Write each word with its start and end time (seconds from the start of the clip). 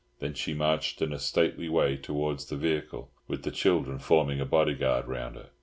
Then 0.17 0.33
she 0.33 0.55
marched 0.55 0.99
in 1.03 1.13
a 1.13 1.19
stately 1.19 1.69
way 1.69 1.95
towards 1.95 2.45
the 2.47 2.57
vehicle, 2.57 3.11
with 3.27 3.43
the 3.43 3.51
children 3.51 3.99
forming 3.99 4.39
a 4.41 4.45
bodyguard 4.47 5.07
round 5.07 5.35
her. 5.35 5.51